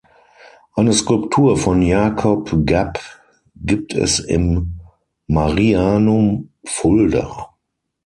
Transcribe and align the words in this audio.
Eine 0.73 0.93
Skulptur 0.93 1.57
von 1.57 1.83
Jakob 1.83 2.49
Gapp 2.65 2.99
gibt 3.55 3.93
es 3.93 4.17
im 4.19 4.79
Marianum 5.27 6.49
Fulda. 6.65 7.51